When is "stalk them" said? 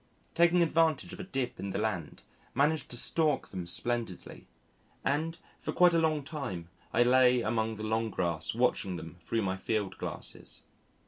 2.97-3.67